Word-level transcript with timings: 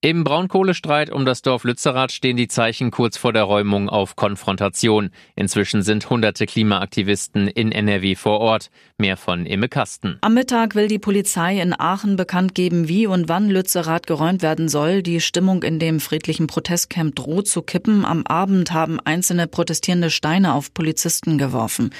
Im 0.00 0.22
Braunkohlestreit 0.22 1.10
um 1.10 1.24
das 1.24 1.42
Dorf 1.42 1.64
Lützerath 1.64 2.12
stehen 2.12 2.36
die 2.36 2.46
Zeichen 2.46 2.92
kurz 2.92 3.16
vor 3.16 3.32
der 3.32 3.42
Räumung 3.42 3.88
auf 3.88 4.14
Konfrontation. 4.14 5.10
Inzwischen 5.34 5.82
sind 5.82 6.08
hunderte 6.08 6.46
Klimaaktivisten 6.46 7.48
in 7.48 7.72
NRW 7.72 8.14
vor 8.14 8.38
Ort. 8.38 8.70
Mehr 8.96 9.16
von 9.16 9.44
Imme 9.44 9.68
Kasten. 9.68 10.18
Am 10.20 10.34
Mittag 10.34 10.76
will 10.76 10.86
die 10.86 11.00
Polizei 11.00 11.60
in 11.60 11.74
Aachen 11.76 12.14
bekannt 12.14 12.54
geben, 12.54 12.86
wie 12.86 13.08
und 13.08 13.28
wann 13.28 13.50
Lützerath 13.50 14.06
geräumt 14.06 14.40
werden 14.40 14.68
soll. 14.68 15.02
Die 15.02 15.20
Stimmung 15.20 15.64
in 15.64 15.80
dem 15.80 15.98
friedlichen 15.98 16.46
Protestcamp 16.46 17.16
droht 17.16 17.48
zu 17.48 17.62
kippen. 17.62 18.04
Am 18.04 18.24
Abend 18.24 18.70
haben 18.70 19.00
einzelne 19.00 19.48
protestierende 19.48 20.10
Steine 20.10 20.54
auf 20.54 20.72
Polizisten 20.72 21.38
geworfen. 21.38 21.90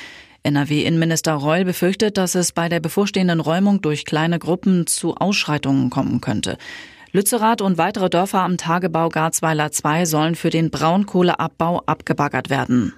NRW-Innenminister 0.45 1.33
Reul 1.33 1.65
befürchtet, 1.65 2.17
dass 2.17 2.37
es 2.37 2.53
bei 2.53 2.69
der 2.69 2.79
bevorstehenden 2.79 3.41
Räumung 3.41 3.83
durch 3.83 4.05
kleine 4.05 4.39
Gruppen 4.39 4.87
zu 4.87 5.17
Ausschreitungen 5.17 5.91
kommen 5.91 6.21
könnte. 6.21 6.59
Lützerath 7.11 7.63
und 7.63 7.79
weitere 7.79 8.11
Dörfer 8.11 8.41
am 8.41 8.59
Tagebau 8.59 9.09
Garzweiler 9.09 9.73
2 9.73 10.05
sollen 10.05 10.35
für 10.35 10.51
den 10.51 10.71
Braunkohleabbau 10.71 11.83
abgebaggert 11.87 12.51
werden. 12.51 12.93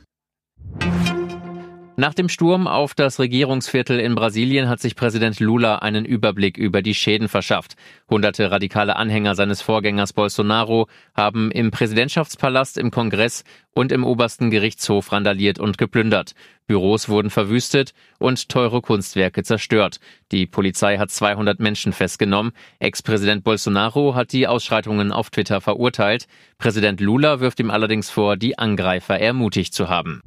Nach 2.00 2.14
dem 2.14 2.30
Sturm 2.30 2.66
auf 2.66 2.94
das 2.94 3.18
Regierungsviertel 3.18 4.00
in 4.00 4.14
Brasilien 4.14 4.70
hat 4.70 4.80
sich 4.80 4.96
Präsident 4.96 5.38
Lula 5.38 5.80
einen 5.80 6.06
Überblick 6.06 6.56
über 6.56 6.80
die 6.80 6.94
Schäden 6.94 7.28
verschafft. 7.28 7.76
Hunderte 8.08 8.50
radikale 8.50 8.96
Anhänger 8.96 9.34
seines 9.34 9.60
Vorgängers 9.60 10.14
Bolsonaro 10.14 10.88
haben 11.14 11.50
im 11.50 11.70
Präsidentschaftspalast, 11.70 12.78
im 12.78 12.90
Kongress 12.90 13.44
und 13.74 13.92
im 13.92 14.04
obersten 14.04 14.50
Gerichtshof 14.50 15.12
randaliert 15.12 15.58
und 15.58 15.76
geplündert. 15.76 16.32
Büros 16.66 17.10
wurden 17.10 17.28
verwüstet 17.28 17.92
und 18.18 18.48
teure 18.48 18.80
Kunstwerke 18.80 19.42
zerstört. 19.42 20.00
Die 20.32 20.46
Polizei 20.46 20.96
hat 20.96 21.10
200 21.10 21.60
Menschen 21.60 21.92
festgenommen. 21.92 22.52
Ex-Präsident 22.78 23.44
Bolsonaro 23.44 24.14
hat 24.14 24.32
die 24.32 24.46
Ausschreitungen 24.46 25.12
auf 25.12 25.28
Twitter 25.28 25.60
verurteilt. 25.60 26.28
Präsident 26.56 26.98
Lula 27.00 27.40
wirft 27.40 27.60
ihm 27.60 27.70
allerdings 27.70 28.08
vor, 28.08 28.38
die 28.38 28.56
Angreifer 28.56 29.20
ermutigt 29.20 29.74
zu 29.74 29.90
haben. 29.90 30.22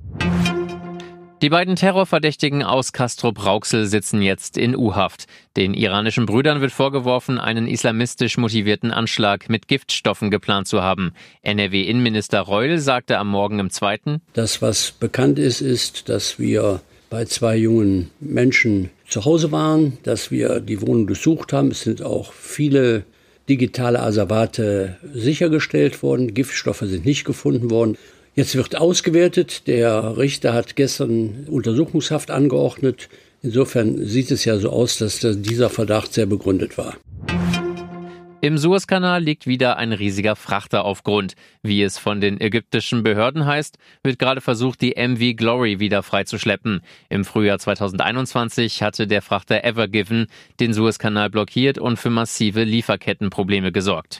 Die 1.44 1.50
beiden 1.50 1.76
Terrorverdächtigen 1.76 2.64
aus 2.64 2.94
Castrop-Rauxel 2.94 3.86
sitzen 3.86 4.22
jetzt 4.22 4.58
in 4.58 4.78
U-Haft. 4.78 5.26
Den 5.58 5.74
iranischen 5.74 6.26
Brüdern 6.26 6.62
wird 6.62 6.72
vorgeworfen, 6.72 7.38
einen 7.38 7.68
islamistisch 7.68 8.38
motivierten 8.38 8.92
Anschlag 8.92 9.50
mit 9.50 9.68
Giftstoffen 9.68 10.32
geplant 10.32 10.70
zu 10.70 10.82
haben. 10.82 11.12
NRW-Innenminister 11.42 12.40
Reul 12.40 12.80
sagte 12.80 13.18
am 13.18 13.28
Morgen 13.28 13.60
im 13.60 13.72
Zweiten, 13.72 14.22
Das, 14.32 14.62
was 14.62 14.94
bekannt 14.94 15.38
ist, 15.38 15.60
ist, 15.60 16.08
dass 16.08 16.40
wir 16.40 16.80
bei 17.10 17.26
zwei 17.26 17.58
jungen 17.58 18.10
Menschen 18.22 18.90
zu 19.10 19.26
Hause 19.26 19.52
waren, 19.52 19.98
dass 20.04 20.32
wir 20.32 20.62
die 20.62 20.80
Wohnung 20.82 21.08
durchsucht 21.08 21.52
haben. 21.52 21.72
Es 21.72 21.82
sind 21.82 22.04
auch 22.04 22.32
viele 22.32 23.04
digitale 23.50 24.00
Asservate 24.00 24.96
sichergestellt 25.14 26.04
worden. 26.04 26.34
Giftstoffe 26.34 26.86
sind 26.86 27.06
nicht 27.06 27.26
gefunden 27.26 27.70
worden. 27.70 27.98
Jetzt 28.36 28.56
wird 28.56 28.76
ausgewertet. 28.76 29.68
Der 29.68 30.18
Richter 30.18 30.54
hat 30.54 30.76
gestern 30.76 31.46
Untersuchungshaft 31.48 32.32
angeordnet. 32.32 33.10
Insofern 33.44 34.06
sieht 34.06 34.32
es 34.32 34.46
ja 34.46 34.58
so 34.58 34.70
aus, 34.72 34.98
dass 34.98 35.20
dieser 35.20 35.70
Verdacht 35.70 36.14
sehr 36.14 36.26
begründet 36.26 36.78
war. 36.78 36.96
Im 38.42 38.58
Suezkanal 38.58 39.24
liegt 39.24 39.48
wieder 39.48 39.78
ein 39.78 39.94
riesiger 39.94 40.36
Frachter 40.36 40.84
auf 40.84 41.04
Grund. 41.04 41.36
Wie 41.62 41.82
es 41.82 41.98
von 41.98 42.20
den 42.20 42.42
ägyptischen 42.42 43.02
Behörden 43.02 43.46
heißt, 43.46 43.78
wird 44.04 44.20
gerade 44.20 44.42
versucht, 44.42 44.82
die 44.82 44.96
MV 44.98 45.38
Glory 45.38 45.80
wieder 45.80 46.04
freizuschleppen. 46.04 46.82
Im 47.08 47.24
Frühjahr 47.24 47.60
2021 47.60 48.84
hatte 48.84 49.08
der 49.08 49.22
Frachter 49.22 49.64
Ever 49.64 49.88
Given 49.88 50.28
den 50.60 50.74
Suezkanal 50.74 51.30
blockiert 51.30 51.78
und 51.78 51.98
für 51.98 52.10
massive 52.10 52.66
Lieferkettenprobleme 52.66 53.72
gesorgt. 53.72 54.20